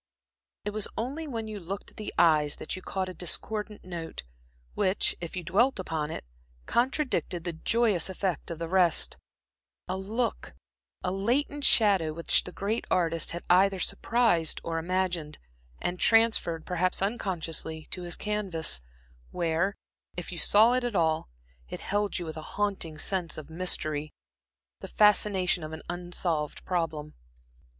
It 0.65 0.71
was 0.71 0.87
only 0.97 1.27
when 1.27 1.47
you 1.47 1.59
looked 1.59 1.91
at 1.91 1.97
the 1.97 2.11
eyes 2.17 2.55
that 2.55 2.75
you 2.75 2.81
caught 2.81 3.07
a 3.07 3.13
discordant 3.13 3.85
note, 3.85 4.23
which, 4.73 5.15
if 5.21 5.35
you 5.35 5.43
dwelt 5.43 5.77
upon 5.77 6.09
it, 6.09 6.25
contradicted 6.65 7.43
the 7.43 7.53
joyous 7.53 8.09
effect 8.09 8.49
of 8.49 8.57
the 8.57 8.67
rest; 8.67 9.17
a 9.87 9.95
look, 9.95 10.55
a 11.03 11.11
latent 11.11 11.65
shadow 11.65 12.13
which 12.13 12.45
the 12.45 12.51
great 12.51 12.85
artist 12.89 13.29
had 13.29 13.43
either 13.47 13.79
surprised 13.79 14.59
or 14.63 14.79
imagined, 14.79 15.37
and 15.79 15.99
transferred 15.99 16.65
perhaps 16.65 17.03
unconsciously 17.03 17.85
to 17.91 18.01
his 18.01 18.15
canvas, 18.15 18.81
where, 19.29 19.75
if 20.17 20.31
you 20.31 20.37
saw 20.39 20.73
it 20.73 20.83
at 20.83 20.95
all, 20.95 21.29
it 21.69 21.79
held 21.81 22.17
you 22.17 22.25
with 22.25 22.37
a 22.37 22.41
haunting 22.57 22.97
sense 22.97 23.37
of 23.37 23.51
mystery, 23.51 24.11
the 24.79 24.87
fascination 24.87 25.63
of 25.63 25.73
an 25.73 25.83
unsolved 25.89 26.65
problem. 26.65 27.13